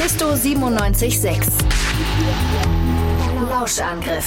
Mephisto 0.00 0.34
976. 0.34 1.46
Lauschangriff. 3.50 4.26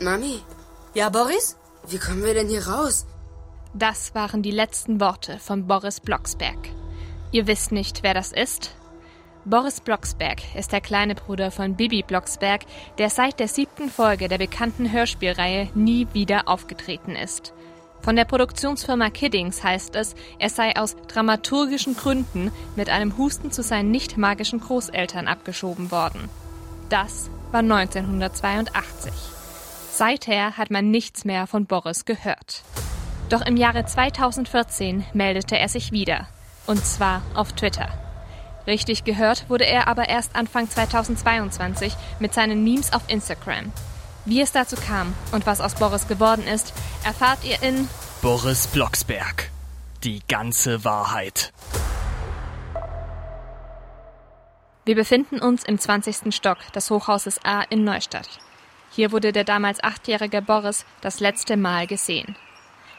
Mami, 0.00 0.38
Ja, 0.94 1.08
Boris? 1.08 1.56
wie 1.88 1.98
kommen 1.98 2.22
wir 2.22 2.34
denn 2.34 2.48
hier 2.48 2.68
raus? 2.68 3.04
Das 3.74 4.14
waren 4.14 4.40
die 4.40 4.52
letzten 4.52 5.00
Worte 5.00 5.40
von 5.40 5.66
Boris 5.66 5.98
Blocksberg. 5.98 6.68
Ihr 7.32 7.48
wisst 7.48 7.72
nicht, 7.72 8.04
wer 8.04 8.14
das 8.14 8.30
ist? 8.30 8.77
Boris 9.48 9.80
Blocksberg 9.80 10.42
ist 10.56 10.72
der 10.72 10.82
kleine 10.82 11.14
Bruder 11.14 11.50
von 11.50 11.74
Bibi 11.74 12.02
Blocksberg, 12.02 12.66
der 12.98 13.08
seit 13.08 13.40
der 13.40 13.48
siebten 13.48 13.88
Folge 13.88 14.28
der 14.28 14.36
bekannten 14.36 14.92
Hörspielreihe 14.92 15.70
nie 15.74 16.06
wieder 16.12 16.48
aufgetreten 16.48 17.16
ist. 17.16 17.54
Von 18.02 18.14
der 18.16 18.26
Produktionsfirma 18.26 19.08
Kiddings 19.08 19.64
heißt 19.64 19.96
es, 19.96 20.14
er 20.38 20.50
sei 20.50 20.76
aus 20.76 20.96
dramaturgischen 21.08 21.96
Gründen 21.96 22.52
mit 22.76 22.90
einem 22.90 23.16
Husten 23.16 23.50
zu 23.50 23.62
seinen 23.62 23.90
nicht 23.90 24.18
magischen 24.18 24.60
Großeltern 24.60 25.26
abgeschoben 25.26 25.90
worden. 25.90 26.28
Das 26.90 27.30
war 27.50 27.60
1982. 27.60 29.12
Seither 29.90 30.58
hat 30.58 30.70
man 30.70 30.90
nichts 30.90 31.24
mehr 31.24 31.46
von 31.46 31.64
Boris 31.64 32.04
gehört. 32.04 32.64
Doch 33.30 33.40
im 33.40 33.56
Jahre 33.56 33.86
2014 33.86 35.06
meldete 35.14 35.58
er 35.58 35.70
sich 35.70 35.90
wieder. 35.90 36.28
Und 36.66 36.84
zwar 36.84 37.22
auf 37.34 37.54
Twitter. 37.54 37.88
Richtig 38.68 39.04
gehört 39.04 39.48
wurde 39.48 39.64
er 39.64 39.88
aber 39.88 40.10
erst 40.10 40.36
Anfang 40.36 40.68
2022 40.68 41.94
mit 42.20 42.34
seinen 42.34 42.62
Memes 42.62 42.92
auf 42.92 43.02
Instagram. 43.08 43.72
Wie 44.26 44.42
es 44.42 44.52
dazu 44.52 44.76
kam 44.76 45.14
und 45.32 45.46
was 45.46 45.62
aus 45.62 45.74
Boris 45.74 46.06
geworden 46.06 46.46
ist, 46.46 46.74
erfahrt 47.02 47.38
ihr 47.44 47.62
in 47.62 47.88
Boris 48.20 48.66
Blocksberg. 48.66 49.50
Die 50.04 50.20
ganze 50.28 50.84
Wahrheit. 50.84 51.54
Wir 54.84 54.94
befinden 54.94 55.40
uns 55.40 55.64
im 55.64 55.78
20. 55.78 56.34
Stock 56.34 56.58
des 56.74 56.90
Hochhauses 56.90 57.40
A 57.44 57.62
in 57.62 57.84
Neustadt. 57.84 58.28
Hier 58.90 59.12
wurde 59.12 59.32
der 59.32 59.44
damals 59.44 59.82
achtjährige 59.82 60.42
Boris 60.42 60.84
das 61.00 61.20
letzte 61.20 61.56
Mal 61.56 61.86
gesehen. 61.86 62.36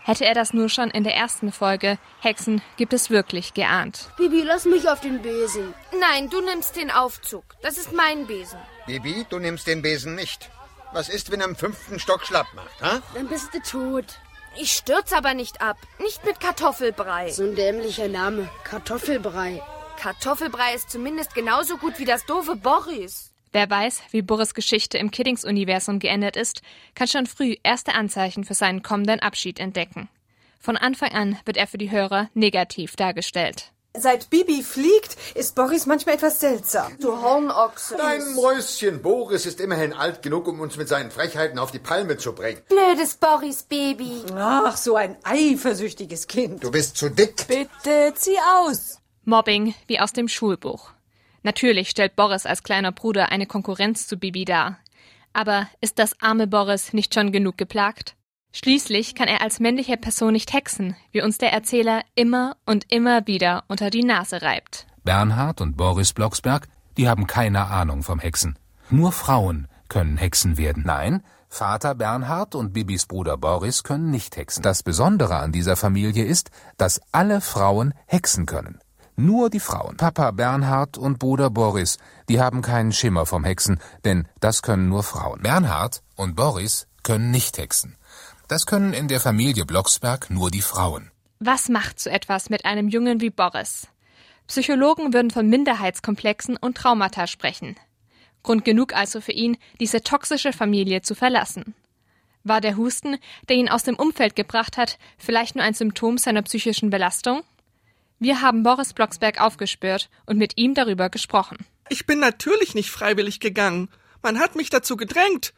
Hätte 0.10 0.26
er 0.26 0.34
das 0.34 0.54
nur 0.54 0.70
schon 0.70 0.90
in 0.90 1.04
der 1.04 1.14
ersten 1.14 1.52
Folge 1.52 2.00
Hexen 2.20 2.64
gibt 2.78 2.94
es 2.94 3.12
wirklich 3.12 3.54
geahnt. 3.54 4.10
Bibi, 4.18 4.42
lass 4.42 4.66
mich 4.66 4.90
auf 4.90 5.02
den 5.02 5.22
Besen. 5.22 5.72
Nein, 6.00 6.32
du 6.32 6.42
nimmst 6.42 6.76
den 6.78 6.90
Aufzug. 6.90 7.44
Das 7.62 7.78
ist 7.78 7.94
mein 7.94 8.26
Besen. 8.26 8.58
Bibi, 8.88 9.28
du 9.30 9.38
nimmst 9.38 9.68
den 9.68 9.84
Besen 9.84 10.16
nicht. 10.16 10.50
Was 10.94 11.10
ist, 11.10 11.30
wenn 11.30 11.42
er 11.42 11.48
im 11.48 11.56
fünften 11.56 12.00
Stock 12.00 12.26
schlapp 12.26 12.48
macht, 12.56 12.82
ha? 12.82 13.04
Dann 13.14 13.28
bist 13.28 13.54
du 13.54 13.62
tot. 13.62 14.06
Ich 14.58 14.72
stürz 14.72 15.14
aber 15.14 15.36
nicht 15.36 15.62
ab. 15.62 15.78
Nicht 16.00 16.26
mit 16.26 16.40
Kartoffelbrei. 16.40 17.30
So 17.30 17.44
ein 17.44 17.54
dämlicher 17.54 18.08
Name. 18.08 18.50
Kartoffelbrei. 18.64 19.62
Kartoffelbrei 20.00 20.74
ist 20.74 20.90
zumindest 20.90 21.36
genauso 21.36 21.78
gut 21.78 22.00
wie 22.00 22.06
das 22.06 22.26
doofe 22.26 22.56
Boris. 22.56 23.29
Wer 23.52 23.70
weiß, 23.70 24.02
wie 24.12 24.22
Boris 24.22 24.54
Geschichte 24.54 24.98
im 24.98 25.10
Kiddings-Universum 25.10 26.00
geendet 26.00 26.36
ist, 26.36 26.62
kann 26.94 27.08
schon 27.08 27.26
früh 27.26 27.56
erste 27.64 27.94
Anzeichen 27.96 28.44
für 28.44 28.54
seinen 28.54 28.84
kommenden 28.84 29.20
Abschied 29.22 29.60
entdecken. 29.60 30.08
Von 30.60 30.78
Anfang 30.78 31.12
an 31.14 31.40
wird 31.46 31.58
er 31.58 31.68
für 31.68 31.78
die 31.78 31.90
Hörer 31.90 32.30
negativ 32.34 32.96
dargestellt. 32.96 33.72
Seit 33.98 34.30
Bibi 34.30 34.62
fliegt, 34.62 35.18
ist 35.34 35.56
Boris 35.56 35.88
manchmal 35.88 36.16
etwas 36.16 36.40
seltsam. 36.40 36.96
Du 37.00 37.20
Hornochse. 37.22 37.98
Dein 37.98 38.36
Mäuschen 38.36 39.02
Boris 39.02 39.48
ist 39.48 39.60
immerhin 39.60 39.94
alt 39.94 40.22
genug, 40.22 40.48
um 40.48 40.60
uns 40.60 40.78
mit 40.78 40.88
seinen 40.88 41.10
Frechheiten 41.10 41.58
auf 41.58 41.72
die 41.72 41.80
Palme 41.80 42.18
zu 42.18 42.34
bringen. 42.34 42.62
Blödes 42.70 43.16
Boris 43.16 43.64
Baby. 43.64 44.22
Ach, 44.36 44.78
so 44.78 44.96
ein 44.96 45.18
eifersüchtiges 45.24 46.28
Kind. 46.28 46.64
Du 46.64 46.70
bist 46.70 46.98
zu 46.98 47.10
dick. 47.10 47.48
Bitte, 47.48 48.14
zieh 48.16 48.38
aus. 48.60 49.00
Mobbing 49.26 49.74
wie 49.88 50.00
aus 50.00 50.14
dem 50.14 50.28
Schulbuch. 50.28 50.92
Natürlich 51.44 51.90
stellt 51.90 52.16
Boris 52.16 52.46
als 52.46 52.64
kleiner 52.64 52.92
Bruder 52.92 53.32
eine 53.32 53.46
Konkurrenz 53.46 54.08
zu 54.08 54.18
Bibi 54.18 54.46
dar. 54.46 54.78
Aber 55.34 55.68
ist 55.82 56.00
das 56.00 56.20
arme 56.22 56.48
Boris 56.48 56.94
nicht 56.94 57.14
schon 57.14 57.32
genug 57.32 57.58
geplagt? 57.58 58.16
Schließlich 58.52 59.14
kann 59.14 59.28
er 59.28 59.42
als 59.42 59.60
männliche 59.60 59.96
Person 59.98 60.34
nicht 60.34 60.54
hexen, 60.54 60.96
wie 61.12 61.22
uns 61.22 61.38
der 61.38 61.54
Erzähler 61.54 62.02
immer 62.16 62.58
und 62.66 62.92
immer 62.92 63.28
wieder 63.28 63.64
unter 63.68 63.90
die 63.92 64.04
Nase 64.04 64.42
reibt. 64.42 64.88
Bernhard 65.04 65.62
und 65.62 65.78
Boris 65.78 66.14
Blocksberg, 66.14 66.68
die 66.98 67.08
haben 67.08 67.28
keine 67.28 67.68
Ahnung 67.68 68.02
vom 68.04 68.20
Hexen. 68.20 68.58
Nur 68.90 69.12
Frauen 69.12 69.68
können 69.88 70.18
Hexen 70.18 70.58
werden. 70.58 70.84
Nein, 70.86 71.24
Vater 71.48 71.96
Bernhard 71.96 72.54
und 72.54 72.74
Bibis 72.74 73.08
Bruder 73.08 73.36
Boris 73.36 73.84
können 73.84 74.12
nicht 74.12 74.38
hexen. 74.38 74.62
Das 74.62 74.84
Besondere 74.84 75.38
an 75.38 75.52
dieser 75.52 75.76
Familie 75.76 76.24
ist, 76.24 76.52
dass 76.78 77.02
alle 77.12 77.42
Frauen 77.42 77.94
hexen 78.06 78.46
können. 78.46 78.80
Nur 79.20 79.50
die 79.50 79.60
Frauen. 79.60 79.98
Papa 79.98 80.32
Bernhard 80.32 80.98
und 80.98 81.20
Bruder 81.20 81.50
Boris, 81.50 81.98
die 82.30 82.40
haben 82.40 82.62
keinen 82.62 82.94
Schimmer 82.94 83.26
vom 83.26 83.44
Hexen, 83.44 83.82
denn 84.06 84.30
das 84.40 84.62
können 84.62 84.88
nur 84.88 85.04
Frauen. 85.04 85.42
Bernhard 85.42 86.02
und 86.16 86.38
Boris 86.38 86.88
können 87.04 87.30
nicht 87.30 87.58
hexen. 87.58 87.98
Das 88.48 88.66
können 88.66 88.94
in 88.94 89.10
der 89.10 89.20
Familie 89.20 89.66
Blocksberg 89.66 90.30
nur 90.30 90.50
die 90.50 90.62
Frauen. 90.62 91.12
Was 91.40 91.68
macht 91.68 92.00
so 92.00 92.10
etwas 92.10 92.50
mit 92.50 92.64
einem 92.64 92.88
Jungen 92.88 93.20
wie 93.20 93.30
Boris? 93.30 93.90
Psychologen 94.48 95.14
würden 95.14 95.32
von 95.32 95.50
Minderheitskomplexen 95.50 96.56
und 96.56 96.78
Traumata 96.78 97.28
sprechen. 97.28 97.76
Grund 98.42 98.64
genug 98.64 98.96
also 98.96 99.20
für 99.20 99.34
ihn, 99.34 99.58
diese 99.82 100.02
toxische 100.02 100.54
Familie 100.54 101.02
zu 101.02 101.14
verlassen. 101.14 101.76
War 102.46 102.62
der 102.62 102.78
Husten, 102.78 103.18
der 103.50 103.58
ihn 103.58 103.68
aus 103.68 103.84
dem 103.84 103.96
Umfeld 103.96 104.38
gebracht 104.38 104.78
hat, 104.78 104.98
vielleicht 105.18 105.56
nur 105.56 105.66
ein 105.66 105.74
Symptom 105.74 106.18
seiner 106.18 106.42
psychischen 106.44 106.90
Belastung? 106.90 107.44
Wir 108.20 108.42
haben 108.42 108.64
Boris 108.64 108.94
Blocksberg 108.94 109.40
aufgespürt 109.40 110.10
und 110.26 110.38
mit 110.38 110.58
ihm 110.58 110.74
darüber 110.74 111.10
gesprochen. 111.10 111.58
Ich 111.88 112.06
bin 112.06 112.20
natürlich 112.20 112.76
nicht 112.76 112.92
freiwillig 112.92 113.40
gegangen. 113.40 113.90
Man 114.22 114.40
hat 114.40 114.56
mich 114.56 114.70
dazu 114.70 114.98
gedrängt. 114.98 115.54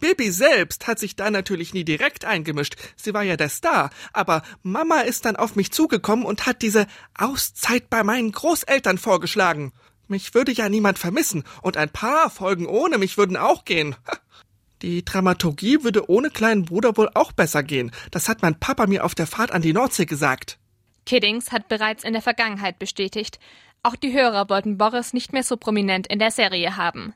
Bibi 0.00 0.30
selbst 0.30 0.86
hat 0.86 0.98
sich 0.98 1.16
da 1.16 1.30
natürlich 1.30 1.72
nie 1.72 1.84
direkt 1.84 2.26
eingemischt. 2.26 2.76
Sie 2.96 3.14
war 3.14 3.22
ja 3.22 3.36
der 3.36 3.48
Star. 3.48 3.88
Aber 4.12 4.42
Mama 4.62 5.00
ist 5.00 5.24
dann 5.24 5.36
auf 5.36 5.56
mich 5.56 5.72
zugekommen 5.72 6.26
und 6.26 6.44
hat 6.44 6.60
diese 6.60 6.86
Auszeit 7.16 7.88
bei 7.88 8.04
meinen 8.04 8.32
Großeltern 8.32 8.98
vorgeschlagen. 8.98 9.72
Mich 10.06 10.34
würde 10.34 10.52
ja 10.52 10.68
niemand 10.68 10.98
vermissen 10.98 11.44
und 11.62 11.78
ein 11.78 11.88
paar 11.88 12.28
Folgen 12.28 12.66
ohne 12.66 12.98
mich 12.98 13.16
würden 13.16 13.38
auch 13.38 13.64
gehen. 13.64 13.96
Die 14.82 15.02
Dramaturgie 15.02 15.82
würde 15.82 16.10
ohne 16.10 16.28
kleinen 16.28 16.66
Bruder 16.66 16.98
wohl 16.98 17.08
auch 17.14 17.32
besser 17.32 17.62
gehen. 17.62 17.90
Das 18.10 18.28
hat 18.28 18.42
mein 18.42 18.60
Papa 18.60 18.86
mir 18.86 19.04
auf 19.04 19.14
der 19.14 19.26
Fahrt 19.26 19.52
an 19.52 19.62
die 19.62 19.72
Nordsee 19.72 20.04
gesagt. 20.04 20.58
Kiddings 21.06 21.52
hat 21.52 21.68
bereits 21.68 22.04
in 22.04 22.12
der 22.12 22.22
Vergangenheit 22.22 22.78
bestätigt, 22.78 23.38
auch 23.82 23.96
die 23.96 24.12
Hörer 24.12 24.48
wollten 24.48 24.78
Boris 24.78 25.12
nicht 25.12 25.32
mehr 25.32 25.42
so 25.42 25.56
prominent 25.56 26.06
in 26.06 26.18
der 26.18 26.30
Serie 26.30 26.76
haben. 26.76 27.12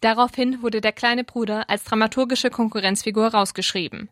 Daraufhin 0.00 0.62
wurde 0.62 0.80
der 0.80 0.92
kleine 0.92 1.24
Bruder 1.24 1.70
als 1.70 1.84
dramaturgische 1.84 2.50
Konkurrenzfigur 2.50 3.28
rausgeschrieben. 3.28 4.10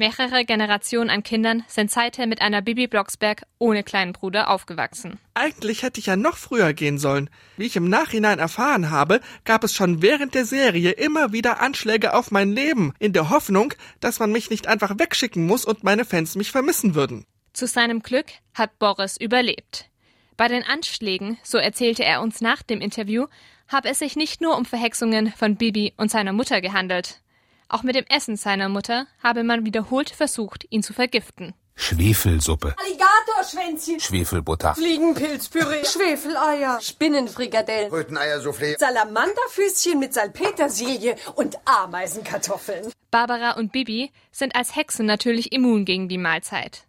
Mehrere 0.00 0.44
Generationen 0.44 1.10
an 1.10 1.24
Kindern 1.24 1.64
sind 1.66 1.90
seither 1.90 2.28
mit 2.28 2.40
einer 2.40 2.62
Bibi 2.62 2.86
Blocksberg 2.86 3.42
ohne 3.58 3.82
kleinen 3.82 4.12
Bruder 4.12 4.48
aufgewachsen. 4.48 5.18
Eigentlich 5.34 5.82
hätte 5.82 5.98
ich 5.98 6.06
ja 6.06 6.14
noch 6.14 6.36
früher 6.36 6.72
gehen 6.72 6.98
sollen. 6.98 7.30
Wie 7.56 7.66
ich 7.66 7.74
im 7.74 7.88
Nachhinein 7.88 8.38
erfahren 8.38 8.90
habe, 8.90 9.20
gab 9.44 9.64
es 9.64 9.74
schon 9.74 10.00
während 10.00 10.34
der 10.34 10.44
Serie 10.44 10.92
immer 10.92 11.32
wieder 11.32 11.60
Anschläge 11.60 12.14
auf 12.14 12.30
mein 12.30 12.52
Leben, 12.52 12.92
in 13.00 13.12
der 13.12 13.30
Hoffnung, 13.30 13.74
dass 13.98 14.20
man 14.20 14.30
mich 14.30 14.50
nicht 14.50 14.68
einfach 14.68 14.98
wegschicken 14.98 15.46
muss 15.46 15.64
und 15.64 15.82
meine 15.82 16.04
Fans 16.04 16.36
mich 16.36 16.52
vermissen 16.52 16.94
würden. 16.94 17.24
Zu 17.58 17.66
seinem 17.66 18.04
Glück 18.04 18.26
hat 18.54 18.78
Boris 18.78 19.16
überlebt. 19.16 19.86
Bei 20.36 20.46
den 20.46 20.62
Anschlägen, 20.62 21.38
so 21.42 21.58
erzählte 21.58 22.04
er 22.04 22.22
uns 22.22 22.40
nach 22.40 22.62
dem 22.62 22.80
Interview, 22.80 23.26
habe 23.66 23.88
es 23.88 23.98
sich 23.98 24.14
nicht 24.14 24.40
nur 24.40 24.56
um 24.56 24.64
Verhexungen 24.64 25.32
von 25.32 25.56
Bibi 25.56 25.92
und 25.96 26.08
seiner 26.08 26.32
Mutter 26.32 26.60
gehandelt. 26.60 27.20
Auch 27.68 27.82
mit 27.82 27.96
dem 27.96 28.04
Essen 28.08 28.36
seiner 28.36 28.68
Mutter 28.68 29.08
habe 29.24 29.42
man 29.42 29.66
wiederholt 29.66 30.10
versucht, 30.10 30.66
ihn 30.70 30.84
zu 30.84 30.92
vergiften. 30.92 31.52
Schwefelsuppe, 31.74 32.76
Alligatorschwänzchen. 32.78 33.98
Schwefelbutter, 33.98 34.76
Fliegenpilzpüree. 34.76 35.84
Schwefeleier. 35.84 36.80
Spinnenfrikadellen. 36.80 37.90
Röteneiersoufflé. 37.90 38.78
Salamanderfüßchen 38.78 39.98
mit 39.98 40.14
Salpetersilie 40.14 41.16
und 41.34 41.58
Ameisenkartoffeln. 41.64 42.92
Barbara 43.10 43.56
und 43.56 43.72
Bibi 43.72 44.12
sind 44.30 44.54
als 44.54 44.76
Hexen 44.76 45.06
natürlich 45.06 45.50
immun 45.50 45.84
gegen 45.84 46.08
die 46.08 46.18
Mahlzeit. 46.18 46.84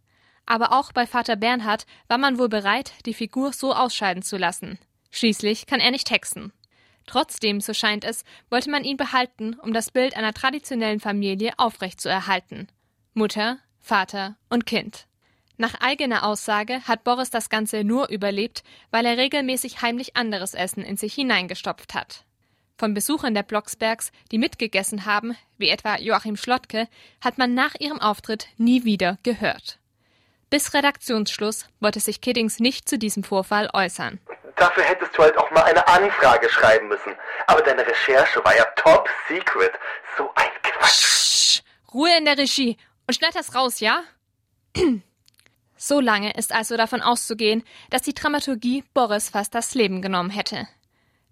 Aber 0.50 0.74
auch 0.74 0.92
bei 0.92 1.06
Vater 1.06 1.36
Bernhard 1.36 1.86
war 2.07 2.18
man 2.18 2.40
wohl 2.40 2.50
bereit, 2.50 2.94
die 3.06 3.13
Figur 3.13 3.54
so 3.54 3.72
ausscheiden 3.72 4.24
zu 4.24 4.36
lassen. 4.36 4.80
Schließlich 5.12 5.68
kann 5.68 5.80
er 5.80 5.92
nicht 5.92 6.10
hexen. 6.10 6.51
Trotzdem, 7.06 7.62
so 7.62 7.75
scheint 7.75 8.04
es, 8.04 8.24
wollte 8.50 8.72
man 8.72 8.84
ihn 8.84 8.98
behalten, 8.98 9.54
um 9.62 9.74
das 9.74 9.92
Bild 9.92 10.18
einer 10.18 10.34
traditionellen 10.34 11.00
Familie 11.00 11.54
aufrechtzuerhalten. 11.57 12.68
Mutter, 13.13 13.60
Vater 13.80 14.38
und 14.50 14.66
Kind. 14.66 15.06
Nach 15.57 15.75
eigener 15.81 16.24
Aussage 16.24 16.81
hat 16.88 17.04
Boris 17.04 17.30
das 17.30 17.50
Ganze 17.50 17.84
nur 17.84 18.10
überlebt, 18.10 18.63
weil 18.90 19.06
er 19.06 19.18
regelmäßig 19.18 19.84
heimlich 19.84 20.16
anderes 20.16 20.56
Essen 20.56 20.84
in 20.84 20.98
sich 20.98 21.13
hineingestopft 21.13 21.94
hat. 21.94 22.25
Von 22.75 22.95
Besuchern 22.95 23.36
der 23.36 23.44
Blocksbergs, 23.44 24.12
die 24.31 24.40
mitgegessen 24.40 25.06
haben, 25.06 25.36
wie 25.60 25.69
etwa 25.69 26.00
Joachim 26.00 26.38
Schlottke, 26.38 26.88
hat 27.22 27.38
man 27.38 27.54
nach 27.54 27.75
ihrem 27.80 28.00
Auftritt 28.00 28.48
nie 28.57 28.84
wieder 28.84 29.19
gehört. 29.22 29.80
Bis 30.50 30.74
Redaktionsschluss 30.74 31.68
wollte 31.80 32.00
sich 32.00 32.22
Kiddings 32.22 32.60
nicht 32.60 32.90
zu 32.90 32.98
diesem 32.98 33.24
Vorfall 33.24 33.69
äußern. 33.72 34.19
Dafür 34.56 34.84
hättest 34.84 35.16
du 35.16 35.22
halt 35.22 35.38
auch 35.38 35.51
mal 35.51 35.63
eine 35.63 35.88
Anfrage 35.88 36.50
schreiben 36.50 36.88
müssen. 36.88 37.13
Aber 37.48 37.62
deine 37.62 37.86
Recherche 37.86 38.44
war 38.44 38.56
ja 38.57 38.66
top 38.75 39.07
secret. 39.28 39.72
So 40.18 40.30
ein 40.36 40.50
Quatsch. 40.63 41.62
Ruhe 41.94 42.18
in 42.18 42.25
der 42.25 42.38
Regie 42.38 42.78
und 43.07 43.13
schneid 43.13 43.36
das 43.36 43.54
raus, 43.54 43.80
ja? 43.80 44.04
so 45.78 46.00
lange 46.00 46.34
ist 46.34 46.52
also 46.52 46.78
davon 46.78 47.02
auszugehen, 47.02 47.63
dass 47.90 48.02
die 48.02 48.13
Dramaturgie 48.13 48.84
Boris 48.94 49.30
fast 49.30 49.54
das 49.54 49.75
Leben 49.75 50.02
genommen 50.02 50.30
hätte. 50.31 50.68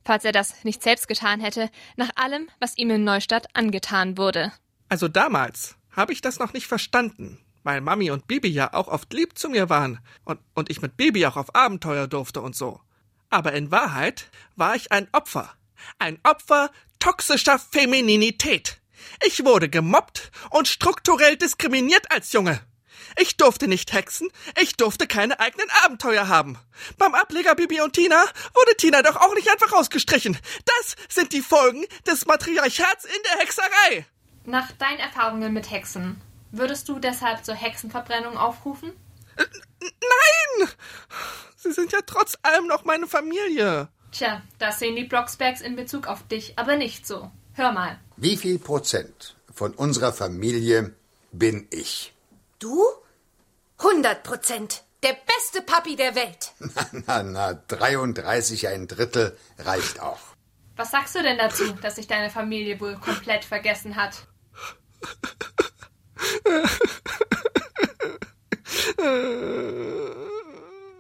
Falls 0.06 0.26
er 0.26 0.32
das 0.32 0.64
nicht 0.64 0.84
selbst 0.84 1.08
getan 1.08 1.42
hätte, 1.42 1.70
nach 1.98 2.12
allem, 2.16 2.50
was 2.60 2.78
ihm 2.78 2.92
in 2.92 3.04
Neustadt 3.04 3.48
angetan 3.54 4.18
wurde. 4.18 4.54
Also 4.90 5.08
damals 5.08 5.76
habe 5.92 6.14
ich 6.14 6.22
das 6.22 6.40
noch 6.40 6.54
nicht 6.54 6.68
verstanden, 6.68 7.44
weil 7.68 7.82
Mami 7.82 8.12
und 8.12 8.28
Bibi 8.28 8.48
ja 8.48 8.74
auch 8.74 8.88
oft 8.88 9.12
lieb 9.12 9.38
zu 9.38 9.50
mir 9.50 9.70
waren 9.70 10.00
und, 10.24 10.40
und 10.54 10.70
ich 10.70 10.82
mit 10.82 10.96
Bibi 10.96 11.26
auch 11.26 11.36
auf 11.36 11.54
Abenteuer 11.54 12.08
durfte 12.08 12.40
und 12.40 12.56
so. 12.56 12.80
Aber 13.30 13.52
in 13.52 13.72
Wahrheit 13.72 14.30
war 14.56 14.74
ich 14.78 14.94
ein 14.94 15.10
Opfer. 15.12 15.52
Ein 16.00 16.18
Opfer 16.24 16.72
toxischer 17.00 17.60
Femininität. 17.60 18.80
Ich 19.22 19.44
wurde 19.44 19.68
gemobbt 19.68 20.32
und 20.50 20.70
strukturell 20.70 21.36
diskriminiert 21.36 22.10
als 22.10 22.32
Junge. 22.32 22.62
Ich 23.20 23.36
durfte 23.36 23.68
nicht 23.68 23.92
hexen, 23.92 24.30
ich 24.62 24.78
durfte 24.78 25.06
keine 25.06 25.38
eigenen 25.42 25.68
Abenteuer 25.84 26.30
haben. 26.30 26.58
Beim 26.98 27.16
Ableger 27.16 27.56
Bibi 27.56 27.82
und 27.82 27.92
Tina 27.92 28.24
wurde 28.54 28.78
Tina 28.78 29.02
doch 29.02 29.18
auch 29.18 29.36
nicht 29.36 29.52
einfach 29.52 29.74
rausgestrichen. 29.74 30.38
Das 30.64 30.96
sind 31.10 31.34
die 31.34 31.42
Folgen 31.42 31.84
des 32.06 32.28
Matriarchats 32.28 33.04
in 33.04 33.22
der 33.30 33.40
Hexerei. 33.40 34.06
Nach 34.46 34.72
deinen 34.72 35.00
Erfahrungen 35.00 35.52
mit 35.52 35.70
Hexen, 35.70 36.22
würdest 36.52 36.88
du 36.90 37.00
deshalb 37.00 37.44
zur 37.46 37.56
Hexenverbrennung 37.56 38.38
aufrufen? 38.38 38.94
Nein! 39.38 40.70
Sie 41.56 41.72
sind 41.72 41.92
ja 41.92 42.00
trotz 42.06 42.38
allem 42.44 42.68
noch 42.68 42.86
meine 42.86 43.08
Familie. 43.08 43.90
Tja, 44.12 44.42
das 44.58 44.80
sehen 44.80 44.96
die 44.96 45.04
Blocksbergs 45.04 45.62
in 45.62 45.76
Bezug 45.76 46.08
auf 46.08 46.26
dich 46.28 46.58
aber 46.58 46.78
nicht 46.78 47.06
so. 47.06 47.32
Hör 47.54 47.72
mal. 47.72 48.00
Wie 48.16 48.38
viel 48.38 48.60
Prozent 48.60 49.36
von 49.54 49.74
unserer 49.74 50.14
Familie 50.14 50.94
bin 51.32 51.68
ich? 51.72 52.14
Du? 52.60 52.84
100 53.80 54.24
Prozent. 54.24 54.84
Der 55.04 55.16
beste 55.26 55.62
Papi 55.62 55.96
der 55.96 56.16
Welt. 56.16 56.54
Na, 56.60 57.22
na, 57.22 57.24
na, 57.24 57.54
33 57.54 58.68
ein 58.68 58.88
Drittel 58.88 59.38
reicht 59.60 60.00
auch. 60.00 60.20
Was 60.76 60.92
sagst 60.92 61.16
du 61.16 61.22
denn 61.22 61.38
dazu, 61.38 61.72
dass 61.82 61.96
sich 61.96 62.08
deine 62.08 62.30
Familie 62.30 62.80
wohl 62.80 62.96
komplett 62.98 63.46
vergessen 63.46 63.96
hat? 63.96 64.28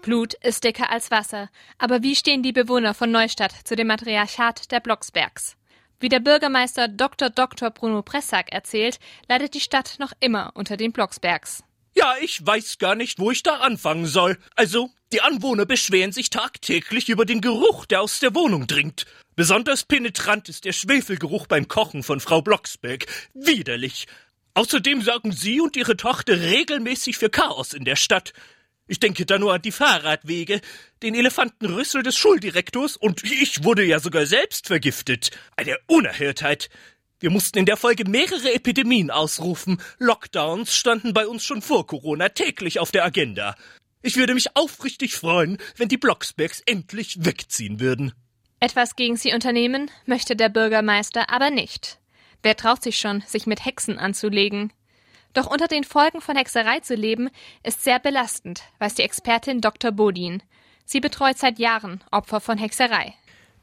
Blut 0.02 0.36
ist 0.36 0.64
dicker 0.64 0.90
als 0.90 1.12
Wasser. 1.12 1.50
Aber 1.78 2.02
wie 2.02 2.16
stehen 2.16 2.42
die 2.42 2.54
Bewohner 2.54 2.94
von 2.94 3.12
Neustadt 3.12 3.54
zu 3.66 3.76
dem 3.76 3.88
Matriarchat 3.88 4.72
der 4.72 4.80
Blocksbergs? 4.80 5.58
Wie 6.00 6.10
der 6.10 6.20
Bürgermeister 6.20 6.88
Dr. 6.88 7.30
Dr. 7.30 7.72
Bruno 7.72 8.04
Pressack 8.04 8.52
erzählt, 8.52 9.00
leidet 9.28 9.54
die 9.54 9.60
Stadt 9.60 9.96
noch 10.00 10.14
immer 10.20 10.52
unter 10.54 10.78
den 10.78 10.94
Blocksbergs. 10.94 11.64
Ja, 11.96 12.14
ich 12.22 12.46
weiß 12.46 12.78
gar 12.78 12.94
nicht, 12.94 13.18
wo 13.18 13.32
ich 13.32 13.42
da 13.42 13.56
anfangen 13.56 14.06
soll. 14.06 14.38
Also, 14.56 14.92
die 15.12 15.22
Anwohner 15.22 15.66
beschweren 15.66 16.12
sich 16.12 16.30
tagtäglich 16.30 17.10
über 17.10 17.26
den 17.26 17.42
Geruch, 17.42 17.88
der 17.88 18.02
aus 18.02 18.20
der 18.20 18.36
Wohnung 18.36 18.68
dringt. 18.68 19.08
Besonders 19.36 19.84
penetrant 19.84 20.48
ist 20.48 20.66
der 20.66 20.74
Schwefelgeruch 20.74 21.48
beim 21.48 21.68
Kochen 21.68 22.04
von 22.04 22.20
Frau 22.20 22.42
Blocksberg. 22.42 23.08
Widerlich. 23.34 24.06
Außerdem 24.58 25.04
sorgen 25.04 25.32
sie 25.32 25.62
und 25.62 25.78
ihre 25.78 25.96
Tochter 25.96 26.42
regelmäßig 26.42 27.18
für 27.18 27.30
Chaos 27.30 27.74
in 27.74 27.86
der 27.86 27.96
Stadt. 27.96 28.34
Ich 28.88 29.00
denke 29.00 29.24
da 29.28 29.38
nur 29.38 29.54
an 29.54 29.62
die 29.62 29.72
Fahrradwege, 29.72 30.62
den 31.04 31.14
Elefantenrüssel 31.14 32.02
des 32.02 32.18
Schuldirektors 32.18 32.98
und 32.98 33.24
ich 33.24 33.64
wurde 33.64 33.84
ja 33.84 34.00
sogar 34.00 34.26
selbst 34.26 34.66
vergiftet. 34.66 35.30
Eine 35.56 35.78
Unerhörtheit. 35.86 36.72
Wir 37.20 37.30
mussten 37.30 37.60
in 37.60 37.68
der 37.68 37.78
Folge 37.78 38.10
mehrere 38.10 38.52
Epidemien 38.52 39.12
ausrufen. 39.12 39.80
Lockdowns 40.00 40.76
standen 40.76 41.14
bei 41.14 41.28
uns 41.28 41.44
schon 41.44 41.62
vor 41.62 41.86
Corona 41.86 42.30
täglich 42.30 42.80
auf 42.80 42.90
der 42.90 43.06
Agenda. 43.06 43.56
Ich 44.02 44.16
würde 44.16 44.34
mich 44.34 44.56
aufrichtig 44.56 45.14
freuen, 45.14 45.60
wenn 45.76 45.88
die 45.88 45.98
Blocksbergs 45.98 46.62
endlich 46.66 47.24
wegziehen 47.24 47.80
würden. 47.80 48.12
Etwas 48.60 48.96
gegen 48.96 49.18
sie 49.18 49.36
unternehmen 49.36 49.92
möchte 50.08 50.36
der 50.36 50.50
Bürgermeister 50.50 51.30
aber 51.30 51.52
nicht. 51.52 52.00
Wer 52.44 52.56
traut 52.56 52.84
sich 52.84 53.00
schon, 53.00 53.22
sich 53.26 53.48
mit 53.48 53.66
Hexen 53.66 53.98
anzulegen? 53.98 54.72
Doch 55.34 55.48
unter 55.48 55.68
den 55.68 55.84
Folgen 55.84 56.22
von 56.22 56.36
Hexerei 56.36 56.80
zu 56.80 56.96
leben, 56.96 57.30
ist 57.64 57.84
sehr 57.84 58.00
belastend, 58.00 58.64
weiß 58.80 58.96
die 58.96 59.04
Expertin 59.04 59.62
Dr. 59.62 59.92
Bodin. 59.92 60.42
Sie 60.86 61.00
betreut 61.00 61.38
seit 61.38 61.60
Jahren 61.60 62.04
Opfer 62.12 62.40
von 62.40 62.58
Hexerei. 62.58 63.14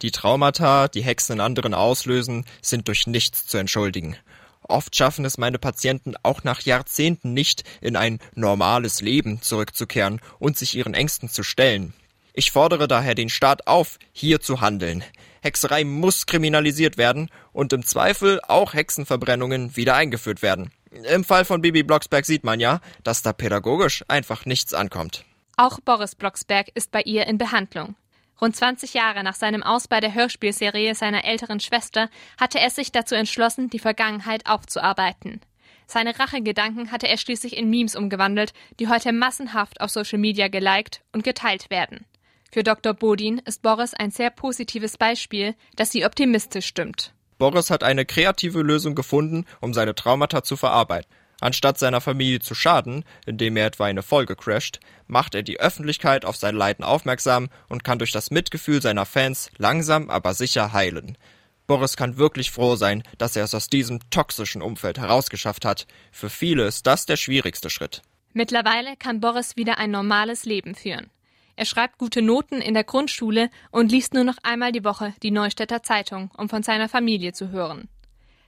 Die 0.03 0.11
Traumata, 0.11 0.89
die 0.89 1.03
Hexen 1.03 1.35
in 1.35 1.41
anderen 1.41 1.73
auslösen, 1.73 2.45
sind 2.61 2.89
durch 2.89 3.07
nichts 3.07 3.47
zu 3.47 3.57
entschuldigen. 3.57 4.17
Oft 4.63 4.97
schaffen 4.97 5.25
es 5.25 5.39
meine 5.39 5.59
Patienten 5.59 6.15
auch 6.23 6.43
nach 6.43 6.61
Jahrzehnten 6.63 7.33
nicht, 7.35 7.65
in 7.81 7.97
ein 7.97 8.19
normales 8.35 9.01
Leben 9.01 9.43
zurückzukehren 9.43 10.21
und 10.39 10.57
sich 10.57 10.75
ihren 10.75 10.95
Ängsten 10.95 11.29
zu 11.29 11.43
stellen. 11.43 11.93
Ich 12.33 12.51
fordere 12.51 12.89
daher 12.89 13.15
den 13.15 13.29
Staat 13.29 13.67
auf, 13.67 13.99
hier 14.13 14.41
zu 14.41 14.61
handeln. 14.61 15.05
Hexerei 15.45 15.85
muss 15.85 16.25
kriminalisiert 16.25 16.97
werden 16.97 17.31
und 17.53 17.75
im 17.75 17.85
Zweifel 17.85 18.41
auch 18.49 18.73
Hexenverbrennungen 18.73 19.77
wieder 19.77 19.95
eingeführt 19.95 20.41
werden. 20.41 20.73
Im 20.91 21.23
Fall 21.23 21.45
von 21.45 21.61
Bibi 21.61 21.83
Blocksberg 21.83 22.25
sieht 22.25 22.45
man 22.45 22.61
ja, 22.61 22.81
dass 23.03 23.21
da 23.21 23.35
pädagogisch 23.35 24.05
einfach 24.09 24.47
nichts 24.47 24.73
ankommt. 24.73 25.25
Auch 25.59 25.81
Boris 25.81 26.15
Blocksberg 26.15 26.69
ist 26.75 26.91
bei 26.91 27.03
ihr 27.03 27.27
in 27.27 27.37
Behandlung. 27.37 27.95
Rund 28.41 28.57
20 28.57 28.95
Jahre 28.95 29.23
nach 29.23 29.35
seinem 29.35 29.63
Aus 29.63 29.87
bei 29.87 30.01
der 30.01 30.15
Hörspielserie 30.15 30.95
seiner 30.95 31.25
älteren 31.25 31.61
Schwester 31.61 32.09
hatte 32.39 32.59
er 32.59 32.71
sich 32.71 32.91
dazu 32.91 33.15
entschlossen, 33.15 33.69
die 33.69 33.79
Vergangenheit 33.79 34.47
aufzuarbeiten. 34.47 35.41
Seine 35.87 36.19
Rachegedanken 36.19 36.91
hatte 36.91 37.07
er 37.07 37.19
schließlich 37.19 37.57
in 37.57 37.69
Memes 37.69 37.97
umgewandelt, 37.97 38.55
die 38.81 38.89
heute 38.89 39.13
massenhaft 39.13 39.83
auf 39.83 39.91
Social 39.91 40.19
Media 40.19 40.49
geliked 40.49 41.03
und 41.13 41.23
geteilt 41.23 41.69
werden. 41.69 42.07
Für 42.55 42.63
Dr. 42.63 42.95
Bodin 42.95 43.39
ist 43.39 43.63
Boris 43.63 43.95
ein 43.95 44.13
sehr 44.13 44.31
positives 44.31 44.97
Beispiel, 44.97 45.57
das 45.75 45.91
sie 45.91 46.07
optimistisch 46.07 46.67
stimmt. 46.67 47.13
Boris 47.37 47.69
hat 47.69 47.83
eine 47.83 48.07
kreative 48.07 48.63
Lösung 48.63 48.95
gefunden, 48.95 49.45
um 49.61 49.75
seine 49.75 49.97
Traumata 49.97 50.45
zu 50.45 50.57
verarbeiten. 50.57 51.11
Anstatt 51.41 51.81
seiner 51.81 52.01
Familie 52.01 52.39
zu 52.39 52.55
schaden, 52.55 53.05
indem 53.27 53.57
er 53.57 53.67
etwa 53.67 53.87
eine 53.87 54.05
Folge 54.05 54.37
crasht, 54.37 54.79
macht 55.09 55.35
er 55.35 55.43
die 55.43 55.59
Öffentlichkeit 55.59 56.25
auf 56.25 56.37
sein 56.37 56.55
Leiden 56.55 56.85
aufmerksam 56.85 57.49
und 57.69 57.83
kann 57.83 57.99
durch 57.99 58.13
das 58.13 58.31
Mitgefühl 58.31 58.81
seiner 58.81 59.05
Fans 59.05 59.51
langsam 59.59 60.09
aber 60.09 60.33
sicher 60.33 60.73
heilen. 60.73 61.19
Boris 61.67 61.97
kann 61.97 62.19
wirklich 62.19 62.53
froh 62.53 62.77
sein, 62.77 63.03
dass 63.19 63.35
er 63.35 63.43
es 63.43 63.55
aus 63.55 63.69
diesem 63.69 63.99
toxischen 64.11 64.63
Umfeld 64.63 64.99
herausgeschafft 64.99 65.65
hat. 65.65 65.89
Für 66.13 66.31
viele 66.31 66.69
ist 66.69 66.87
das 66.87 67.05
der 67.05 67.17
schwierigste 67.17 67.69
Schritt. 67.69 68.03
Mittlerweile 68.33 68.97
kann 68.97 69.19
Boris 69.19 69.57
wieder 69.57 69.79
ein 69.79 69.91
normales 69.91 70.45
Leben 70.45 70.77
führen. 70.77 71.11
Er 71.57 71.67
schreibt 71.67 71.99
gute 71.99 72.21
Noten 72.21 72.61
in 72.61 72.75
der 72.75 72.85
Grundschule 72.85 73.51
und 73.71 73.93
liest 73.93 74.15
nur 74.15 74.25
noch 74.25 74.39
einmal 74.43 74.73
die 74.73 74.85
Woche 74.85 75.15
die 75.23 75.31
Neustädter 75.31 75.83
Zeitung, 75.83 76.31
um 76.37 76.49
von 76.49 76.63
seiner 76.63 76.89
Familie 76.89 77.33
zu 77.33 77.51
hören. 77.51 77.89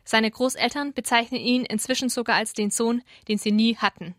Seine 0.05 0.31
Großeltern 0.31 0.93
bezeichnen 0.93 1.41
ihn 1.41 1.65
inzwischen 1.65 2.09
sogar 2.09 2.37
als 2.37 2.53
den 2.53 2.71
Sohn, 2.71 3.03
den 3.29 3.39
sie 3.39 3.53
nie 3.53 3.77
hatten. 3.77 4.15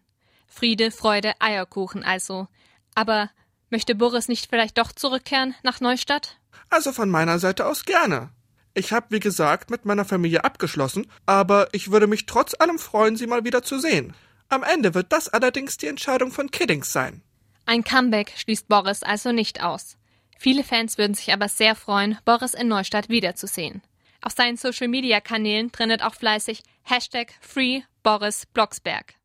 Friede, 0.47 0.91
Freude, 0.91 1.33
Eierkuchen 1.39 2.03
also. 2.03 2.47
Aber 2.95 3.29
möchte 3.69 3.95
Boris 3.95 4.27
nicht 4.27 4.49
vielleicht 4.49 4.77
doch 4.77 4.91
zurückkehren 4.91 5.55
nach 5.63 5.81
Neustadt? 5.81 6.37
Also 6.69 6.91
von 6.91 7.09
meiner 7.09 7.39
Seite 7.39 7.65
aus 7.65 7.85
gerne. 7.85 8.31
Ich 8.73 8.91
habe, 8.91 9.07
wie 9.09 9.19
gesagt, 9.19 9.69
mit 9.69 9.85
meiner 9.85 10.05
Familie 10.05 10.43
abgeschlossen, 10.43 11.07
aber 11.25 11.67
ich 11.73 11.91
würde 11.91 12.07
mich 12.07 12.25
trotz 12.25 12.53
allem 12.59 12.79
freuen, 12.79 13.15
sie 13.15 13.27
mal 13.27 13.43
wieder 13.43 13.63
zu 13.63 13.79
sehen. 13.79 14.13
Am 14.49 14.63
Ende 14.63 14.93
wird 14.93 15.11
das 15.11 15.29
allerdings 15.29 15.77
die 15.77 15.87
Entscheidung 15.87 16.31
von 16.31 16.51
Kiddings 16.51 16.93
sein. 16.93 17.21
Ein 17.69 17.83
Comeback 17.83 18.31
schließt 18.37 18.69
Boris 18.69 19.03
also 19.03 19.33
nicht 19.33 19.61
aus. 19.61 19.97
Viele 20.39 20.63
Fans 20.63 20.97
würden 20.97 21.15
sich 21.15 21.33
aber 21.33 21.49
sehr 21.49 21.75
freuen, 21.75 22.17
Boris 22.23 22.53
in 22.53 22.69
Neustadt 22.69 23.09
wiederzusehen. 23.09 23.81
Auf 24.21 24.31
seinen 24.31 24.55
Social-Media-Kanälen 24.55 25.73
trendet 25.73 26.01
auch 26.01 26.15
fleißig 26.15 26.63
Hashtag 26.83 27.33
Free 27.41 27.81
Boris 28.03 28.45
Blocksberg. 28.45 29.15